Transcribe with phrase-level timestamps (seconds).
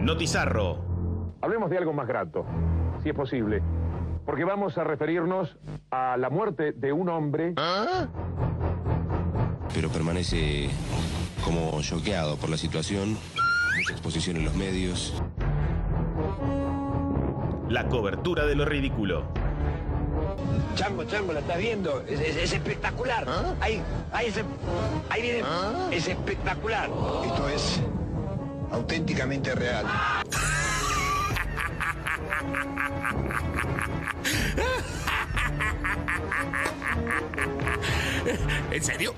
[0.00, 0.78] Notizarro.
[1.42, 2.44] Hablemos de algo más grato,
[3.02, 3.62] si es posible,
[4.26, 5.56] porque vamos a referirnos
[5.90, 7.54] a la muerte de un hombre.
[9.74, 10.68] Pero permanece
[11.44, 13.10] como choqueado por la situación,
[13.76, 15.22] mucha exposición en los medios.
[17.68, 19.24] La cobertura de lo ridículo.
[20.74, 22.02] Chango, Chango, ¿la estás viendo?
[22.06, 23.24] Es, es- es espectacular.
[23.60, 23.80] Ahí,
[24.12, 24.44] ahí, ese-
[25.08, 25.42] ahí viene.
[25.92, 26.88] Es espectacular.
[27.24, 27.82] Esto es
[28.70, 29.84] auténticamente real.
[38.70, 39.14] ¿En serio?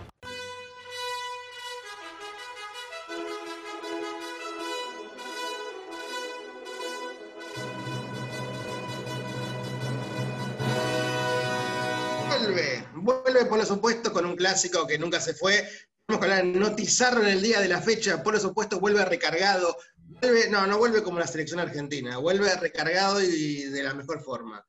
[12.28, 15.66] Vuelve, vuelve por los opuestos con un clásico que nunca se fue.
[16.08, 18.22] Vamos con el notizarro en el día de la fecha.
[18.22, 19.76] Por los opuestos vuelve recargado.
[20.20, 22.18] Vuelve, no, no vuelve como la selección argentina.
[22.18, 24.64] Vuelve recargado y de la mejor forma.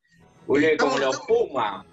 [0.45, 1.85] Vuelve como los Pumas.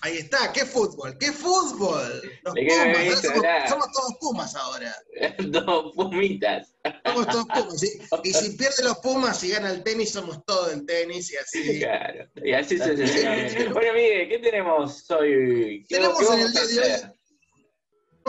[0.00, 1.16] Ahí está, ¿qué fútbol?
[1.18, 2.22] ¿Qué fútbol?
[2.42, 3.68] Los ¿De Pumas, a somos, hablar?
[3.68, 4.94] somos todos Pumas ahora.
[5.38, 6.74] Dos Pumitas.
[7.04, 7.80] Somos todos Pumas.
[7.80, 7.98] ¿sí?
[8.24, 11.78] Y si pierde los Pumas y gana el tenis, somos todos el tenis y así.
[11.80, 12.24] Claro.
[12.36, 13.68] Y así sucesivamente.
[13.68, 15.84] Bueno, Miguel, ¿qué tenemos hoy?
[15.88, 17.15] ¿Qué, Tenemos en el a día de hoy-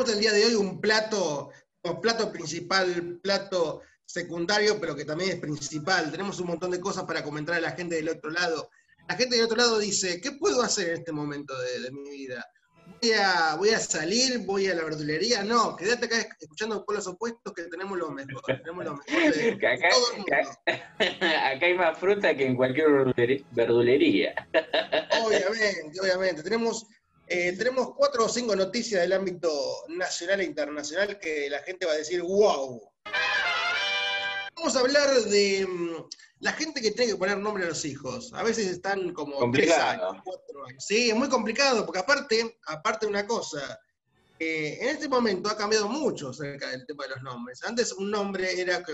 [0.05, 1.49] el día de hoy un plato,
[1.83, 6.11] un plato principal, plato secundario, pero que también es principal.
[6.11, 8.69] Tenemos un montón de cosas para comentar a la gente del otro lado.
[9.09, 12.09] La gente del otro lado dice, ¿qué puedo hacer en este momento de, de mi
[12.11, 12.45] vida?
[13.01, 14.39] ¿Voy a, ¿Voy a salir?
[14.45, 15.43] ¿Voy a la verdulería?
[15.43, 18.41] No, quédate acá escuchando por los opuestos que tenemos lo mejor.
[18.45, 20.25] Tenemos lo mejor de acá, todo el mundo.
[20.65, 24.33] que- acá hay más fruta que en cualquier verdule- verdulería.
[25.25, 26.43] Obviamente, obviamente.
[26.43, 26.85] Tenemos,
[27.27, 29.51] eh, tenemos cuatro o cinco noticias del ámbito
[29.89, 32.81] nacional e internacional que la gente va a decir, wow.
[34.55, 36.05] Vamos a hablar de mm,
[36.39, 38.31] la gente que tiene que poner nombre a los hijos.
[38.33, 40.09] A veces están como tres Complicado.
[40.09, 40.85] años, cuatro años.
[40.85, 43.77] Sí, es muy complicado, porque aparte, aparte de una cosa,
[44.39, 47.61] eh, en este momento ha cambiado mucho acerca del tema de los nombres.
[47.63, 48.93] Antes un nombre era que,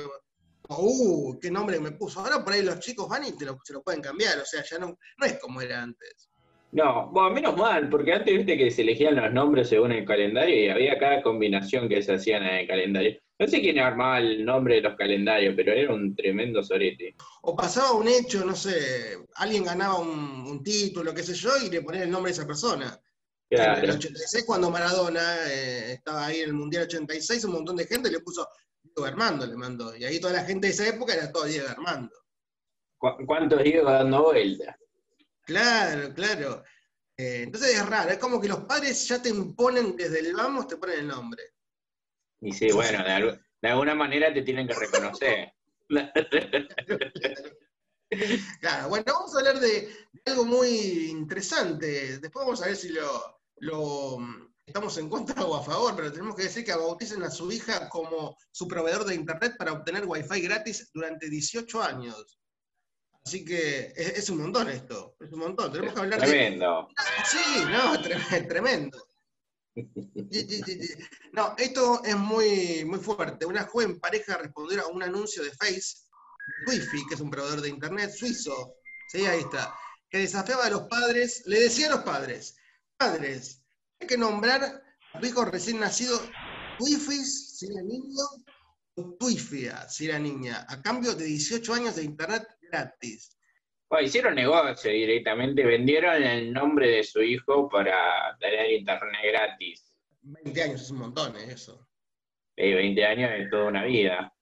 [0.70, 2.20] uh, qué nombre me puso.
[2.20, 4.64] Ahora por ahí los chicos van y te lo, se lo pueden cambiar, o sea,
[4.64, 6.30] ya no, no es como era antes.
[6.74, 10.56] No, bueno, menos mal, porque antes viste que se elegían los nombres según el calendario
[10.60, 13.20] y había cada combinación que se hacían en el calendario.
[13.38, 17.16] No sé quién armaba el nombre de los calendarios, pero era un tremendo sorete.
[17.44, 20.10] O pasaba un hecho, no sé, alguien ganaba un,
[20.48, 23.00] un título, qué sé yo, y le ponían el nombre de esa persona.
[23.52, 23.94] En el Claro.
[23.94, 28.20] 86, cuando Maradona eh, estaba ahí en el Mundial 86, un montón de gente le
[28.22, 28.48] puso
[28.82, 29.96] Diego Armando, le mandó.
[29.96, 32.16] Y ahí toda la gente de esa época era todo Diego Armando.
[32.98, 34.76] ¿Cu- ¿Cuántos Diego dando vueltas?
[35.46, 36.64] Claro, claro.
[37.18, 40.68] Eh, entonces es raro, es como que los padres ya te imponen desde el vamos,
[40.68, 41.44] te ponen el nombre.
[42.42, 45.54] Y sí, bueno, de, de alguna manera te tienen que reconocer.
[48.62, 50.70] Claro, bueno, vamos a hablar de, de algo muy
[51.10, 52.20] interesante.
[52.20, 56.12] Después vamos a ver si lo, lo, mm, estamos en contra o a favor, pero
[56.12, 60.06] tenemos que decir que bauticen a su hija como su proveedor de internet para obtener
[60.06, 62.40] wifi gratis durante 18 años.
[63.26, 65.72] Así que es, es un montón esto, es un montón.
[65.72, 66.28] Tenemos que hablar de...
[66.28, 66.90] Tremendo.
[67.26, 69.08] Sí, no, tre- tremendo.
[69.76, 70.78] Sí.
[71.32, 73.46] No, esto es muy, muy fuerte.
[73.46, 76.04] Una joven pareja respondió a un anuncio de Face,
[76.68, 78.76] Wi-Fi, que es un proveedor de internet suizo,
[79.08, 79.74] sí, ahí está,
[80.10, 82.56] que desafiaba a los padres, le decía a los padres,
[82.98, 83.64] padres,
[84.00, 86.20] hay que nombrar a tu hijo recién nacido
[86.80, 88.26] Wi-Fi si era niño
[88.96, 93.38] o Twifia si era niña, a cambio de 18 años de internet gratis.
[93.90, 99.94] Bueno, hicieron negocio directamente, vendieron el nombre de su hijo para tener internet gratis.
[100.22, 101.52] 20 años es un montón, ¿eh?
[101.52, 101.88] eso.
[102.56, 104.34] Eh, 20 años es toda una vida.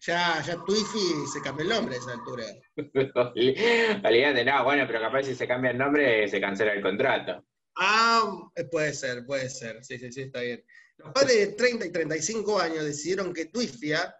[0.00, 2.44] Ya, ya Twifi se cambió el nombre a esa altura.
[4.08, 7.44] Olvídate, no, bueno, pero capaz si se cambia el nombre se cancela el contrato.
[7.76, 9.84] Ah, eh, puede ser, puede ser.
[9.84, 10.64] Sí, sí, sí, está bien.
[10.96, 14.14] Los padres de 30 y 35 años decidieron que Twifia,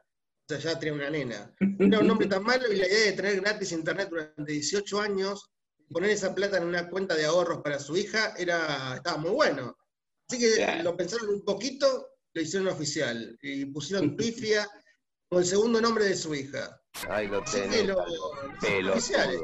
[0.58, 3.72] ya tenía una nena, era un nombre tan malo y la idea de tener gratis
[3.72, 5.50] internet durante 18 años,
[5.88, 9.76] poner esa plata en una cuenta de ahorros para su hija, era, estaba muy bueno.
[10.28, 10.82] Así que Claro.
[10.84, 14.68] lo pensaron un poquito, lo hicieron oficial y pusieron Twifia
[15.28, 16.80] como el segundo nombre de su hija.
[17.08, 18.82] Ahí lo tenés, lo, pelotudo.
[18.82, 19.38] lo oficial.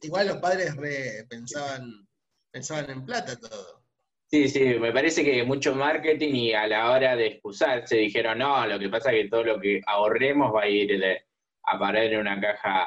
[0.00, 2.06] Igual los padres re- pensaban,
[2.50, 3.81] pensaban en plata todo.
[4.32, 8.66] Sí, sí, me parece que mucho marketing y a la hora de excusarse dijeron, no,
[8.66, 11.26] lo que pasa es que todo lo que ahorremos va a ir de-
[11.64, 12.86] a parar en una caja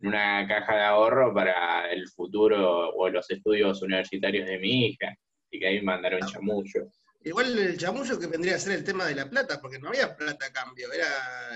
[0.00, 5.14] en una caja de ahorro para el futuro o los estudios universitarios de mi hija.
[5.50, 6.88] Y que ahí mandaron chamullo.
[7.22, 10.14] Igual el chamullo que vendría a ser el tema de la plata, porque no había
[10.16, 11.06] plata a cambio, era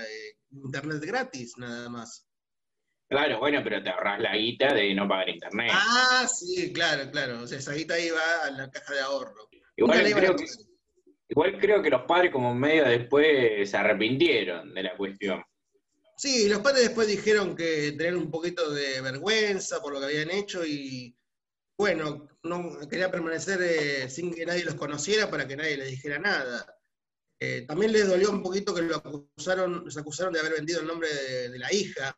[0.03, 2.27] eh, internet gratis nada más.
[3.11, 5.69] Claro, bueno, pero te ahorras la guita de no pagar internet.
[5.73, 7.41] Ah, sí, claro, claro.
[7.41, 9.49] O sea, esa guita iba a la caja de ahorro.
[9.75, 10.65] igual, creo que, tocar.
[11.27, 15.43] igual creo que los padres como medio después se arrepintieron de la cuestión.
[16.15, 20.31] Sí, los padres después dijeron que tenían un poquito de vergüenza por lo que habían
[20.31, 21.13] hecho y
[21.77, 26.17] bueno, no quería permanecer eh, sin que nadie los conociera para que nadie les dijera
[26.17, 26.65] nada.
[27.37, 30.87] Eh, también les dolió un poquito que lo acusaron, los acusaron de haber vendido el
[30.87, 32.17] nombre de, de la hija.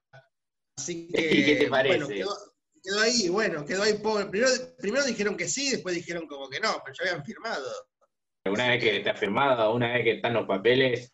[0.78, 1.98] Así que, ¿Y qué te parece?
[1.98, 2.38] bueno, quedó,
[2.84, 4.26] quedó ahí, bueno, quedó ahí pobre.
[4.26, 7.72] Primero, primero dijeron que sí, después dijeron como que no, pero ya habían firmado.
[8.46, 11.14] Una vez que está firmado, una vez que están los papeles,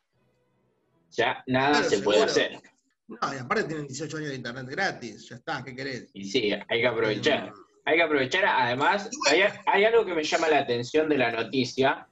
[1.11, 2.59] ya nada Claro, se puede hacer.
[3.07, 6.09] No, y aparte tienen 18 años de internet gratis, ya está, ¿qué querés?
[6.13, 7.47] Y sí, hay que aprovechar.
[7.47, 7.51] Eh,
[7.85, 12.07] Hay que aprovechar, además, hay, hay algo que me llama la atención de la noticia,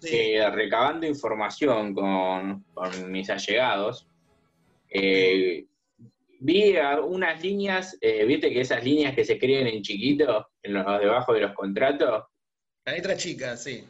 [0.00, 0.10] sí.
[0.10, 4.06] que recabando información con, con mis allegados,
[4.90, 5.66] eh,
[6.42, 6.74] vi
[7.04, 11.34] unas líneas, eh, viste que esas líneas que se escriben en chiquito, en los debajo
[11.34, 12.24] de los contratos,
[12.84, 13.84] La letra chica, sí.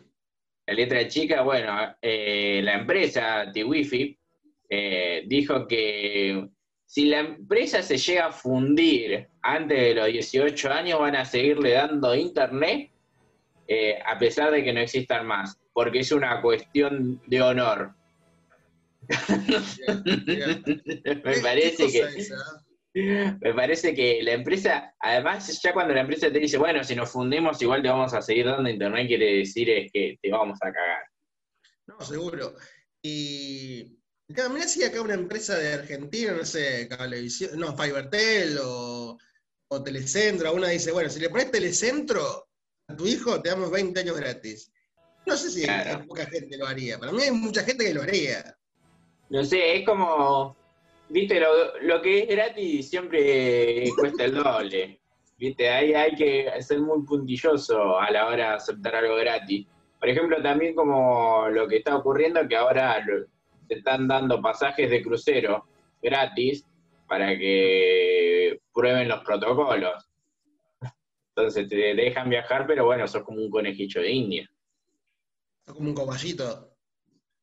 [0.66, 4.18] la letra chica, bueno, eh, la empresa T-Wifi
[4.68, 6.48] eh, dijo que
[6.86, 11.72] si la empresa se llega a fundir antes de los 18 años, van a seguirle
[11.72, 12.90] dando internet
[13.66, 17.94] eh, a pesar de que no existan más, porque es una cuestión de honor.
[21.24, 22.06] Me parece que
[22.94, 27.10] me parece que la empresa, además, ya cuando la empresa te dice, bueno, si nos
[27.10, 30.70] fundimos, igual te vamos a seguir dando internet, quiere decir es que te vamos a
[30.70, 31.02] cagar.
[31.86, 32.54] No, seguro.
[33.02, 33.96] Y
[34.30, 39.16] acá, mirá si acá una empresa de Argentina, no sé, Cablevisión, no, Fibertel o,
[39.68, 42.46] o Telecentro, una dice, bueno, si le pones Telecentro
[42.88, 44.70] a tu hijo, te damos 20 años gratis.
[45.24, 46.04] No sé si Claro.
[46.06, 46.98] poca gente lo haría.
[46.98, 48.54] Para mí hay mucha gente que lo haría.
[49.32, 50.54] No sé, es como,
[51.08, 55.00] viste, lo, lo que es gratis siempre cuesta el doble.
[55.38, 59.66] Viste, ahí hay que ser muy puntilloso a la hora de aceptar algo gratis.
[59.98, 63.02] Por ejemplo, también como lo que está ocurriendo, que ahora
[63.68, 65.64] se están dando pasajes de crucero
[66.02, 66.66] gratis
[67.08, 70.10] para que prueben los protocolos.
[71.34, 74.50] Entonces te dejan viajar, pero bueno, sos como un conejillo de India.
[75.66, 76.71] Es como un coballito.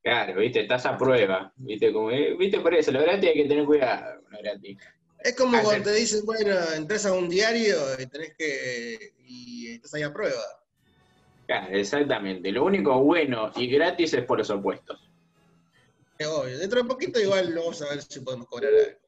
[0.02, 1.52] Claro, viste, estás a prueba.
[1.58, 4.78] Viste, como, viste por eso, lo gratis hay que tener cuidado lo gratis.
[5.20, 9.14] Es como cuando te dicen, bueno, entras a un diario y tenés que.
[9.26, 10.42] y estás ahí a prueba.
[11.46, 12.52] Claro, exactamente.
[12.52, 15.10] Lo único bueno y gratis es por los opuestos.
[16.18, 16.58] Es obvio.
[16.58, 19.00] Dentro de poquito igual vamos a ver si podemos cobrar algo.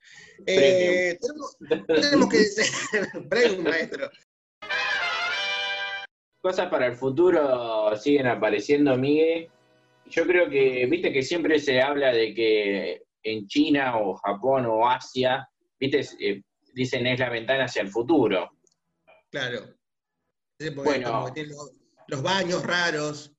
[0.46, 4.10] Eh, tenemos, tenemos que Premium, maestro.
[6.42, 9.50] Cosas para el futuro siguen apareciendo, Miguel.
[10.12, 14.88] Yo creo que, viste que siempre se habla de que en China o Japón o
[14.88, 15.48] Asia,
[15.80, 16.42] viste, Eh,
[16.74, 18.52] dicen es la ventana hacia el futuro.
[19.30, 19.60] Claro.
[20.75, 21.31] Bueno.
[21.36, 21.72] los,
[22.08, 23.31] los baños raros.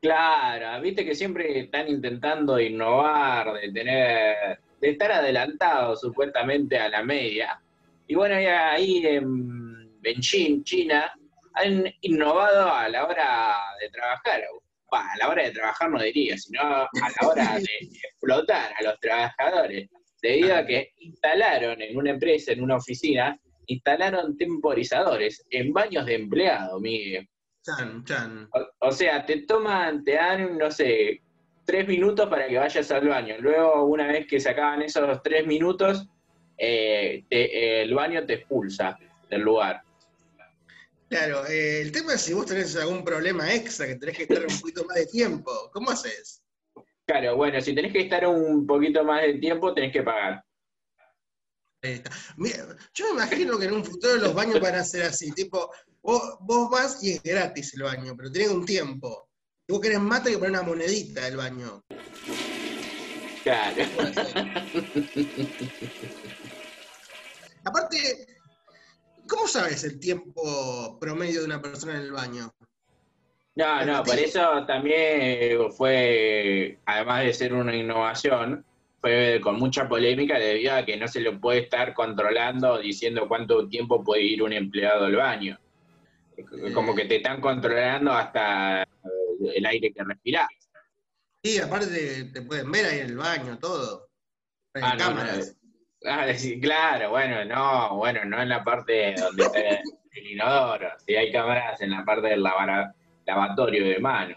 [0.00, 7.02] Claro, viste que siempre están intentando innovar, de tener, de estar adelantados supuestamente a la
[7.02, 7.60] media.
[8.06, 11.12] Y bueno, y ahí en, Chin- China
[11.54, 14.42] han innovado a la hora de trabajar.
[14.90, 16.88] Bah, a la hora de trabajar no diría, sino a
[17.20, 17.66] la hora de
[18.04, 19.88] explotar a los trabajadores.
[20.22, 26.14] Debido a que instalaron en una empresa, en una oficina, instalaron temporizadores en baños de
[26.14, 27.28] empleado, Miguel.
[27.64, 28.48] Chan, chan.
[28.52, 31.20] O, o sea, te toman, te dan, no sé,
[31.64, 33.34] tres minutos para que vayas al baño.
[33.40, 36.06] Luego, una vez que se acaban esos tres minutos,
[36.58, 38.96] eh, te- el baño te expulsa
[39.28, 39.82] del lugar.
[41.08, 44.44] Claro, eh, el tema es si vos tenés algún problema extra, que tenés que estar
[44.44, 45.70] un poquito más de tiempo.
[45.72, 46.42] ¿Cómo haces?
[47.06, 50.44] Claro, bueno, si tenés que estar un poquito más de tiempo, tenés que pagar.
[51.82, 52.10] Ahí está.
[52.36, 55.70] Mira, yo me imagino que en un futuro los baños van a ser así, tipo,
[56.02, 59.28] vos, vos vas y es gratis el baño, pero tenés un tiempo.
[59.64, 61.84] Si vos querés mate, hay que poner una monedita del baño.
[63.44, 63.84] Claro.
[67.64, 68.35] Aparte,
[69.28, 72.52] ¿cómo sabes el tiempo promedio de una persona en el baño?
[73.54, 78.64] No, no, por eso también eh, fue, además de ser una innovación,
[79.00, 83.66] fue con mucha polémica debido a que no se lo puede estar controlando diciendo cuánto
[83.68, 85.58] tiempo puede ir un empleado al baño.
[86.74, 88.86] Como que te están controlando hasta eh,
[89.54, 90.48] el aire que respirás.
[91.42, 94.10] Sí, aparte te pueden ver ahí en el baño, todo.
[94.74, 95.56] Hay Ah, no, cámaras.
[95.62, 95.65] no.
[96.06, 99.60] Ah, sí, claro, bueno, no, bueno, no en la parte donde está
[100.14, 100.88] el inodoro.
[101.04, 102.94] Si hay cámaras en la parte del lavara-
[103.26, 104.36] lavatorio de mano.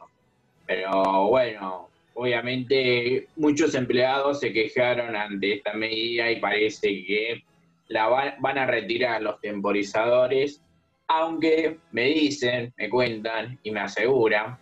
[0.66, 7.44] Pero bueno, obviamente muchos empleados se quejaron ante esta medida y parece que
[7.88, 10.62] la van, van a retirar los temporizadores,
[11.08, 14.58] aunque me dicen, me cuentan y me aseguran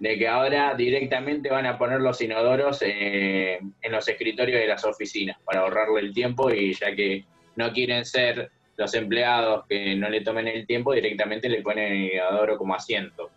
[0.00, 4.82] de que ahora directamente van a poner los inodoros eh, en los escritorios de las
[4.84, 7.26] oficinas para ahorrarle el tiempo y ya que
[7.56, 12.14] no quieren ser los empleados que no le tomen el tiempo, directamente le ponen el
[12.14, 13.30] inodoro como asiento.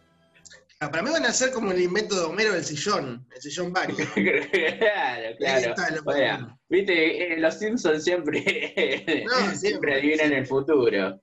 [0.80, 3.74] Ah, Para mí van a ser como el invento de Homero del sillón, el sillón
[3.74, 3.96] baño.
[4.14, 5.70] claro, claro.
[5.70, 6.60] está, lo O sea, ponemos.
[6.70, 11.20] Viste, eh, los Simpsons siempre, No, siempre adivinan el futuro.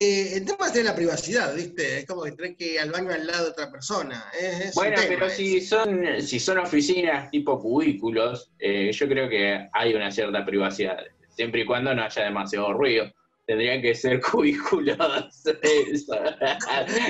[0.00, 1.98] Eh, el tema es la privacidad, ¿viste?
[1.98, 4.30] Es como que tenés que ir al baño al lado de otra persona.
[4.38, 9.28] Es, es Bueno, tema pero si son, si son oficinas tipo cubículos, eh, yo creo
[9.28, 10.98] que hay una cierta privacidad,
[11.34, 13.12] siempre y cuando no haya demasiado ruido.
[13.44, 14.96] Tendrían que ser cubículos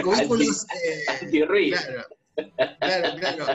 [0.03, 1.79] Cubículos, eh, anti- antirruido.
[2.79, 3.47] claro, claro, claro.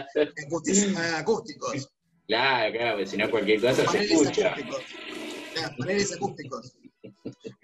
[1.17, 1.89] Acústicos.
[2.27, 4.51] Claro, claro, porque si no cualquier cosa se escucha.
[4.51, 4.85] acústicos.
[5.53, 6.73] Claro, paneles acústicos.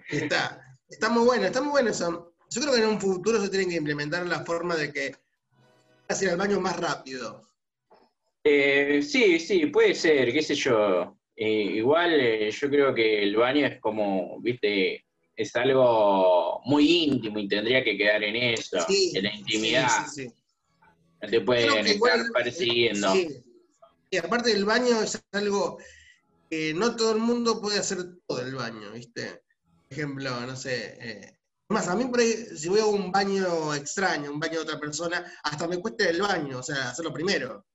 [0.09, 0.65] Está.
[0.89, 2.33] Está muy bueno, está muy bueno eso.
[2.49, 5.15] Yo creo que en un futuro se tienen que implementar la forma de que
[6.07, 7.47] hacer el baño más rápido.
[8.43, 11.15] Eh, sí, sí, puede ser, qué sé yo.
[11.35, 15.05] Eh, igual eh, yo creo que el baño es como, viste,
[15.35, 20.05] es algo muy íntimo y tendría que quedar en eso, Sí, en la intimidad.
[20.07, 20.33] sí, sí.
[21.21, 23.13] No te pueden estar persiguiendo.
[23.13, 23.43] Sí.
[24.09, 25.77] Y aparte del baño es algo
[26.49, 29.43] que no todo el mundo puede hacer todo el baño, ¿viste?
[29.89, 30.97] Ejemplo, no sé.
[31.01, 31.35] eh,
[31.69, 34.79] más, a mí por ahí, si voy a un baño extraño, un baño de otra
[34.79, 37.65] persona, hasta me cuesta el baño, o sea, hacerlo primero.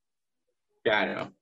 [0.82, 1.32] Claro.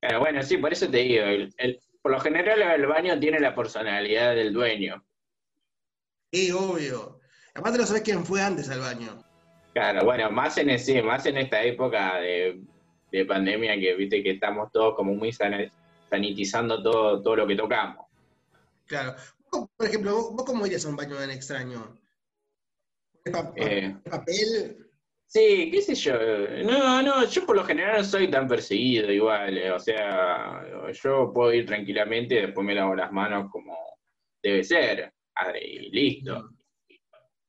[0.00, 3.40] Claro, bueno, sí, por eso te digo, el- el- por lo general el baño tiene
[3.40, 5.04] la personalidad del dueño.
[6.32, 7.20] Sí, obvio.
[7.54, 9.22] Aparte no sabés quién fue antes al baño.
[9.72, 12.60] Claro, bueno, más en sí, más en esta época de,
[13.10, 15.32] de pandemia que viste que estamos todos como muy
[16.10, 18.07] sanitizando todo, todo lo que tocamos.
[18.88, 19.14] Claro.
[19.50, 21.98] Por ejemplo, ¿vos, vos cómo irías a un baño en extraño?
[23.24, 23.96] ¿De pa- Eh.
[24.10, 24.84] papel?
[25.26, 26.14] Sí, qué sé yo.
[26.64, 29.56] No, no, yo por lo general no soy tan perseguido igual.
[29.58, 33.76] eh, O sea, yo puedo ir tranquilamente y después me lavo las manos como
[34.42, 35.12] debe ser.
[35.34, 36.50] ah, Y listo.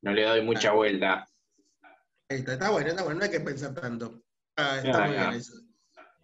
[0.02, 1.26] No le doy mucha vuelta.
[2.30, 4.24] Ahí está, está bueno, está bueno, no hay que pensar tanto.
[4.58, 5.54] Ah, está muy bien eso.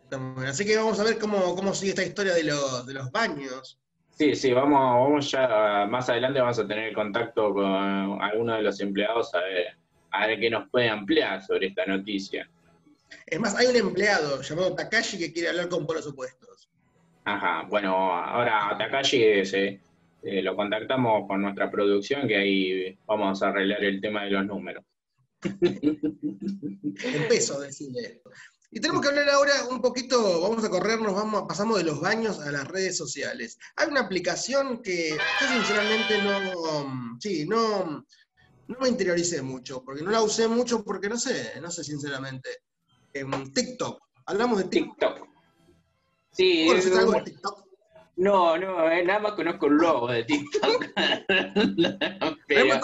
[0.03, 0.47] Está muy bien.
[0.49, 3.81] Así que vamos a ver cómo, cómo sigue esta historia de, los de los baños.
[4.17, 8.79] Sí, sí, vamos, vamos ya, más adelante vamos a tener contacto con algunos de los
[8.79, 9.77] empleados a ver,
[10.11, 12.49] a ver qué nos puede ampliar sobre esta noticia.
[13.25, 16.69] Es más, hay un empleado llamado Takashi que quiere hablar con polos opuestos.
[17.25, 19.81] Ajá, bueno, ahora a Takashi eh,
[20.21, 24.85] lo contactamos con nuestra producción, que ahí vamos a arreglar el tema de los números.
[27.03, 28.21] En peso, decirle.
[28.75, 32.41] Y tenemos que hablar ahora un poquito, vamos a corrernos, vamos, pasamos de los baños
[32.41, 33.57] a las redes sociales.
[33.77, 38.05] Hay una aplicación que yo sinceramente no, sí, no,
[38.67, 42.49] no me interioricé mucho, porque no la usé mucho porque no sé, no sé sinceramente.
[43.13, 45.13] Em, TikTok, hablamos de TikTok.
[45.15, 45.29] TikTok.
[46.31, 47.65] Sí, ¿Conoces es- algo de TikTok?
[48.17, 50.85] no, no, eh, nada más conozco el logo de TikTok.
[51.55, 52.79] Es muy Pero-.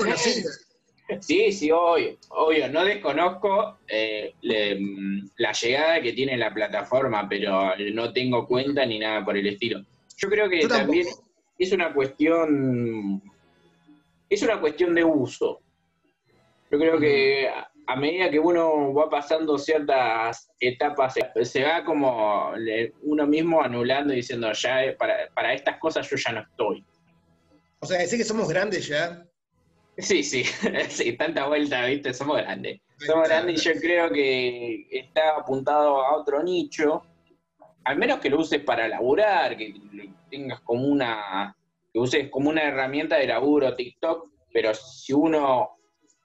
[1.20, 2.70] Sí, sí, obvio, obvio.
[2.70, 4.80] No desconozco eh, le-
[5.38, 9.84] la llegada que tiene la plataforma, pero no tengo cuenta ni nada por el estilo.
[10.18, 11.08] Yo creo que Yo también
[11.58, 13.22] es una cuestión,
[14.30, 15.62] es una cuestión de uso.
[16.72, 17.50] Yo creo que
[17.88, 22.51] a, medida que uno va pasando ciertas etapas, se, va como
[23.01, 26.86] uno mismo anulando y diciendo, ya eh, para, para estas cosas yo ya no estoy.
[27.80, 29.25] O sea, decir que somos grandes ya.
[29.98, 30.43] Sí, sí,
[30.89, 32.81] sí, tanta vuelta, viste, somos grandes.
[32.98, 37.03] Somos grandes y yo creo que está apuntado a otro nicho,
[37.83, 41.55] al menos que lo uses para laburar, que lo tengas como una,
[41.91, 45.77] que uses como una herramienta de laburo TikTok, pero si uno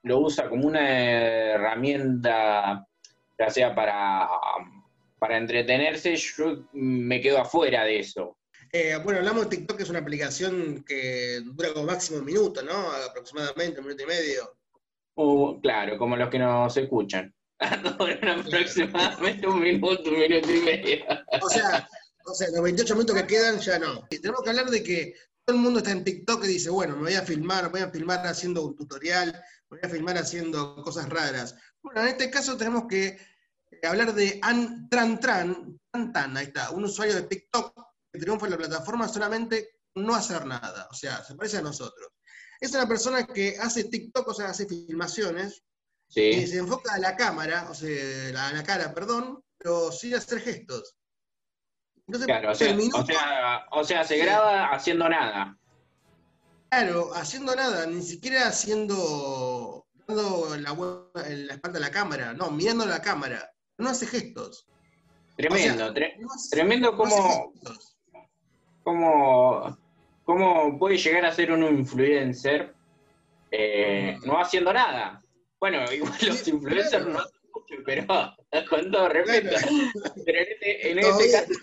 [0.03, 2.85] lo usa como una herramienta,
[3.37, 4.29] ya sea para,
[5.19, 8.37] para entretenerse, yo me quedo afuera de eso.
[8.71, 12.61] Eh, bueno, hablamos de TikTok, que es una aplicación que dura como máximo un minuto,
[12.63, 12.91] ¿no?
[12.91, 14.57] Aproximadamente un minuto y medio.
[15.15, 17.33] Uh, claro, como los que nos escuchan.
[17.97, 21.05] Duran aproximadamente un minuto, un minuto y medio.
[21.41, 21.87] O sea,
[22.25, 24.05] o sea, los 28 minutos que quedan ya no.
[24.09, 25.13] Y tenemos que hablar de que
[25.45, 27.81] todo el mundo está en TikTok y dice, bueno, me voy a filmar, me voy
[27.81, 29.31] a filmar haciendo un tutorial,
[29.69, 31.55] me voy a filmar haciendo cosas raras.
[31.81, 33.17] Bueno, en este caso tenemos que
[33.83, 35.79] hablar de An Tran Tran,
[36.13, 37.86] Tan, ahí está, un usuario de TikTok
[38.17, 42.09] que triunfa en la plataforma solamente no hacer nada, o sea, se parece a nosotros.
[42.59, 45.63] Es una persona que hace TikTok, o sea, hace filmaciones,
[46.09, 50.39] y se enfoca a la cámara, o sea, a la cara, perdón, pero sin hacer
[50.41, 50.95] gestos.
[52.07, 55.57] Entonces, claro, o sea, o sea, o sea, se graba haciendo nada.
[56.69, 60.73] claro, haciendo nada, ni siquiera haciendo, dando la,
[61.25, 64.65] la espalda a la cámara, no, mirando la cámara, no hace gestos.
[65.35, 67.53] Tremendo, O sea, tre- no hace- tremendo como.
[68.87, 69.77] Cómo,
[70.23, 72.73] cómo puede llegar a ser un influencer
[73.51, 75.21] eh, no haciendo nada.
[75.59, 77.09] Bueno, igual los Sí, influencers claro.
[77.09, 78.05] no hacen mucho, pero
[78.69, 79.49] con todo respeto.
[79.57, 79.67] Claro.
[80.25, 81.53] Pero en este, en este caso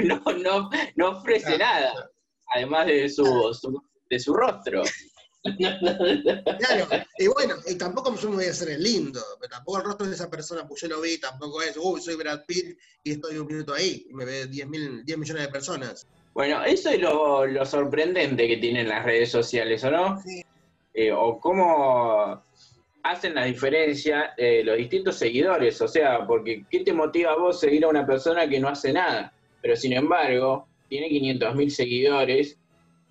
[0.00, 2.10] no, no, no ofrece Claro, nada,
[2.54, 3.24] además de su,
[3.58, 4.82] su- de su rostro.
[5.42, 6.86] Claro,
[7.18, 10.06] y bueno, y tampoco yo me voy a hacer el lindo, pero tampoco el rostro
[10.06, 13.38] de esa persona, pues yo lo vi, tampoco es, uy, soy Brad Pitt y estoy
[13.38, 16.06] un minuto ahí, y me ve 10, mil, 10 millones de personas.
[16.34, 20.20] Bueno, eso es lo, lo sorprendente que tienen las redes sociales, ¿o no?
[20.22, 20.42] Sí.
[20.94, 22.42] Eh, o cómo
[23.02, 27.58] hacen la diferencia eh, los distintos seguidores, o sea, porque ¿qué te motiva a vos
[27.58, 29.32] seguir a una persona que no hace nada?
[29.60, 32.58] Pero sin embargo, tiene 500.000 seguidores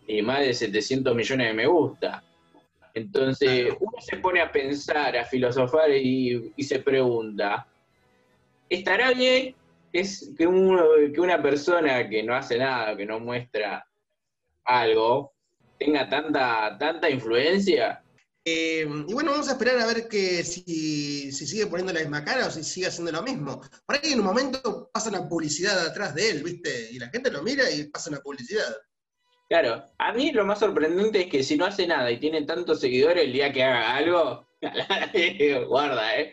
[0.08, 2.24] y más de 700 millones de me gusta.
[2.94, 7.66] Entonces, uno se pone a pensar, a filosofar y, y se pregunta,
[8.70, 9.56] ¿estará bien
[9.94, 10.84] es que, uno,
[11.14, 13.86] que una persona que no hace nada, que no muestra
[14.64, 15.34] algo,
[15.78, 18.04] tenga tanta, tanta influencia?
[18.44, 22.24] Eh, y bueno, vamos a esperar a ver que si, si sigue poniendo la misma
[22.24, 23.62] cara o si sigue haciendo lo mismo.
[23.86, 26.90] Por ahí en un momento pasa una publicidad atrás de él, ¿viste?
[26.92, 28.76] Y la gente lo mira y pasa una publicidad.
[29.48, 32.80] Claro, a mí lo más sorprendente es que si no hace nada y tiene tantos
[32.80, 34.48] seguidores, el día que haga algo,
[35.68, 36.32] guarda, ¿eh?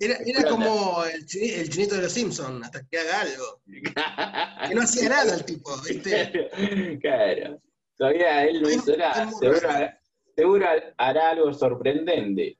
[0.00, 3.60] Era, era como el, chini- el chinito de los Simpsons, hasta que haga algo.
[4.68, 6.50] Que no hacía nada el tipo, ¿viste?
[7.00, 7.60] Claro,
[7.96, 9.68] todavía él no hizo nada, seguro,
[10.36, 12.58] seguro hará algo sorprendente.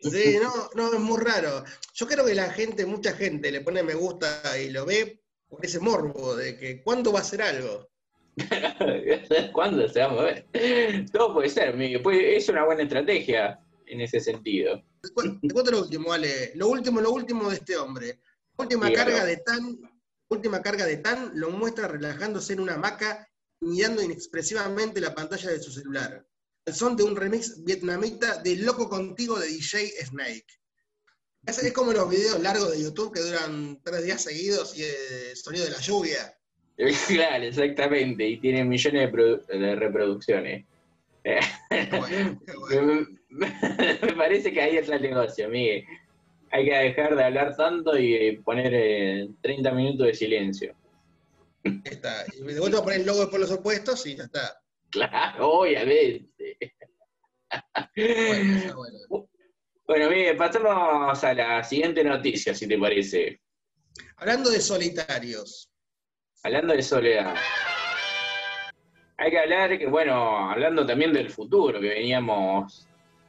[0.00, 1.64] Sí, no, no, es muy raro.
[1.94, 5.64] Yo creo que la gente, mucha gente le pone me gusta y lo ve por
[5.64, 7.88] ese morbo de que cuándo va a hacer algo.
[9.52, 10.46] ¿Cuándo se va a mover?
[11.12, 13.58] Todo puede ser, Miguel, es una buena estrategia
[13.92, 14.82] en ese sentido.
[15.02, 16.52] Te cu- te cuento lo último, Ale.
[16.54, 18.20] Lo último, lo último de este hombre.
[18.56, 19.10] Última Dígalo.
[19.10, 19.78] carga de Tan,
[20.28, 23.26] última carga de Tan lo muestra relajándose en una hamaca
[23.60, 26.26] mirando inexpresivamente la pantalla de su celular.
[26.64, 30.46] El son de un remix vietnamita de Loco Contigo de DJ Snake.
[31.46, 35.36] Es, es como los videos largos de YouTube que duran tres días seguidos y el
[35.36, 36.34] sonido de la lluvia.
[37.08, 40.66] Claro, exactamente, y tiene millones de, produ- de reproducciones.
[41.22, 41.40] Qué
[41.98, 43.06] bueno, qué bueno.
[44.02, 45.84] Me, parece que ahí es el negocio, Miguel.
[46.50, 50.74] Hay que dejar de hablar tanto y poner eh, 30 minutos de silencio.
[51.64, 52.26] Ahí está.
[52.36, 54.60] Y de vuelta a poner el logo por los opuestos y ya está.
[54.90, 56.58] Claro, obviamente.
[57.96, 59.28] Bueno, está bueno.
[59.86, 63.40] Bueno, Miguel, pasamos a la siguiente noticia, si te parece.
[64.16, 65.70] Hablando de solitarios.
[66.42, 67.34] Hablando de soledad.
[69.16, 72.86] Hay que hablar, que bueno, hablando también del futuro que veníamos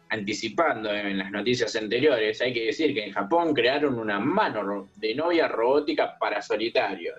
[0.10, 5.16] anticipando en las noticias anteriores, hay que decir que en Japón crearon una mano de
[5.16, 7.18] novia robótica para solitarios.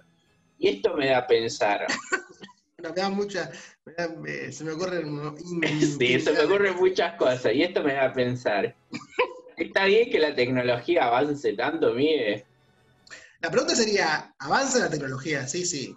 [0.59, 1.87] Y esto me da a pensar,
[2.79, 3.51] Bueno, me da mucha.
[3.87, 5.35] me da- me- se me ocurren.
[5.81, 8.75] sí, se me ocurren muchas cosas, y esto me da a pensar.
[9.57, 12.45] ¿Está bien que la tecnología avance tanto, Miguel?
[13.41, 15.47] La pregunta sería: ¿avanza la tecnología?
[15.47, 15.95] Sí, sí.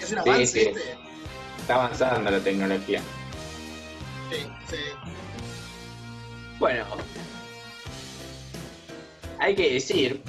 [0.00, 0.68] ¿Es un Sí, avance sí.
[0.68, 0.80] este?
[1.60, 3.00] Está avanzando la tecnología.
[4.30, 4.36] Sí,
[4.70, 4.76] sí.
[6.64, 6.86] Bueno,
[9.38, 10.22] hay que decir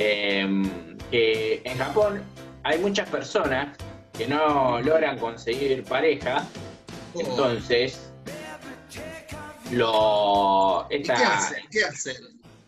[0.00, 2.24] em, que en Japón
[2.64, 3.78] hay muchas personas
[4.18, 6.44] que no logran conseguir pareja,
[7.14, 8.12] Oh, entonces
[9.70, 11.62] lo ¿Y esta, qué hacen?
[11.70, 12.16] ¿Qué hacen?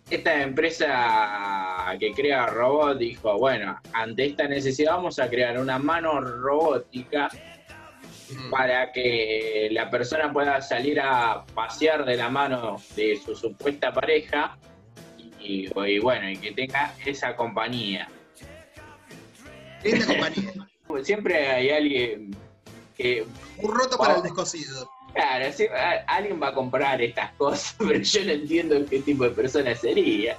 [0.08, 6.20] esta empresa que crea robots dijo, bueno, ante esta necesidad vamos a crear una mano
[6.20, 7.28] robótica.
[8.50, 14.56] Para que la persona pueda salir a pasear de la mano de su supuesta pareja
[15.40, 18.08] y, y bueno, y que tenga esa compañía.
[19.82, 20.52] Linda compañía.
[21.02, 22.36] Siempre hay alguien
[22.96, 23.24] que,
[23.58, 24.88] Un roto para el descosido.
[25.14, 29.30] claro, a- alguien va a comprar estas cosas, pero yo no entiendo qué tipo de
[29.30, 30.36] persona sería.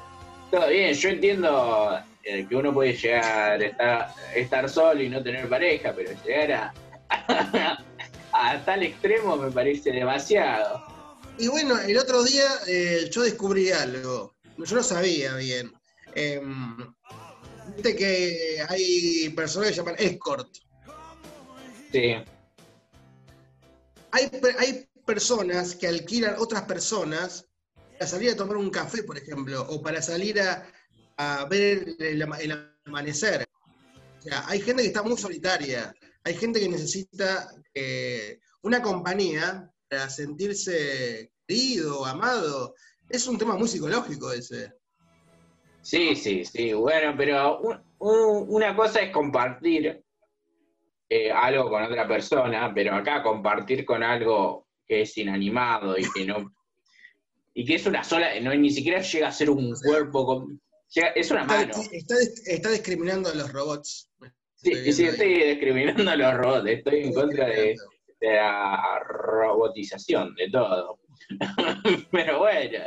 [0.51, 5.23] Todo bien, yo entiendo eh, que uno puede llegar a estar, estar solo y no
[5.23, 6.73] tener pareja, pero llegar a,
[8.33, 10.83] a tal extremo me parece demasiado.
[11.37, 14.35] Y bueno, el otro día eh, yo descubrí algo.
[14.57, 15.73] Yo no sabía bien.
[16.13, 16.77] Em,
[17.75, 20.47] Viste que hay personas que llaman escort.
[21.91, 22.15] Sí,
[24.11, 27.45] Hay, hay personas que alquilan otras personas
[27.97, 30.67] para salir a tomar un café, por ejemplo, o para salir a,
[31.17, 32.21] a ver el
[32.85, 33.45] amanecer.
[34.19, 39.69] O sea, hay gente que está muy solitaria, hay gente que necesita eh, una compañía
[39.89, 42.75] para sentirse querido, amado.
[43.09, 44.73] Es un tema muy psicológico ese.
[45.81, 46.73] Sí, sí, sí.
[46.73, 50.01] Bueno, pero un- un- una cosa es compartir
[51.09, 56.25] eh, algo con otra persona, pero acá compartir con algo que es inanimado y que
[56.25, 56.55] no.
[57.53, 60.25] Y que es una sola, no, ni siquiera llega a ser un cuerpo.
[60.25, 61.73] con- llega- es una Está, mano.
[61.91, 64.09] está- está discriminando a los robots.
[64.63, 67.75] Sí, estoy sí, estoy discriminando a los robots, estoy en contra de,
[68.21, 70.99] de la robotización de todo.
[72.11, 72.79] Pero bueno.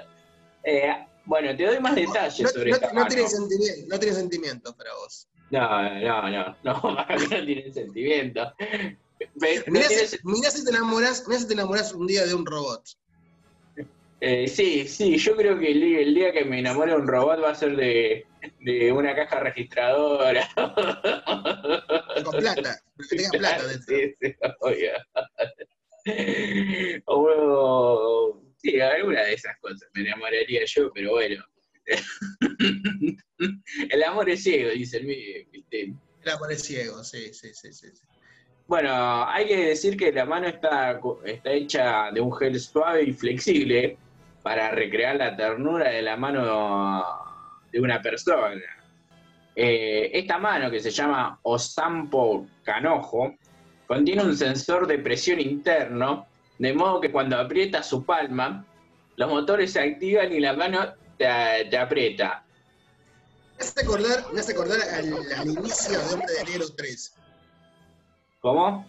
[0.64, 3.08] Eh, bueno, te doy más detalles No, sobre no- esta no mano.
[3.08, 5.28] tiene sentimiento, no tiene sentimientos para vos.
[5.50, 8.52] No, no, no, no, para que no tienen sentimiento.
[8.58, 12.34] No Mirá, tiene si, mirá si te enamorás, mirá si te enamorás un día de
[12.34, 12.82] un robot.
[14.20, 17.42] Eh, sí, sí, yo creo que el, día- el día que me enamore un robot
[17.42, 18.24] va a ser de,
[18.60, 20.48] de una caja registradora.
[22.24, 23.96] Con plata, que tenga plata dentro.
[23.96, 24.92] Sí, sí, obvio.
[27.06, 31.44] O, sí, alguna de esas cosas me enamoraría yo, pero bueno.
[33.90, 35.92] El amor es ciego, dice el mío, ¿viste?
[36.22, 37.88] El amor es ciego, sí, sí, sí, sí.
[37.92, 38.02] sí.
[38.68, 43.12] Bueno, hay que decir que la mano está, está hecha de un gel suave y
[43.12, 43.96] flexible
[44.46, 47.04] para recrear la ternura de la mano
[47.72, 48.62] de una persona.
[49.56, 53.34] Eh, esta mano, que se llama Osampo Canojo,
[53.88, 56.28] contiene un sensor de presión interno,
[56.60, 58.64] de modo que cuando aprieta su palma,
[59.16, 61.26] los motores se activan y la mano te,
[61.68, 62.44] te aprieta.
[63.58, 67.14] Me hace acordar, me hace acordar al, al inicio de Hombre de Negro 3.
[68.42, 68.86] ¿Cómo?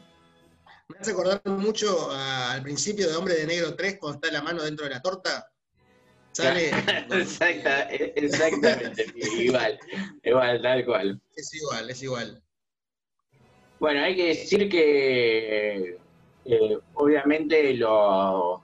[0.90, 4.42] Me hace acordar mucho a- al principio de Hombre de Negro 3, cuando está la
[4.42, 5.52] mano dentro de la torta.
[6.32, 6.70] Sale.
[7.12, 9.06] Exacta- exactamente,
[9.38, 9.78] igual,
[10.24, 11.22] igual, tal cual.
[11.36, 12.42] Es igual, es igual.
[13.80, 15.98] Bueno, hay que decir que
[16.46, 18.64] eh, obviamente lo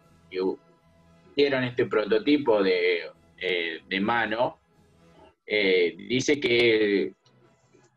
[1.36, 4.60] hicieron este prototipo de, eh, de mano,
[5.46, 7.16] eh, dice que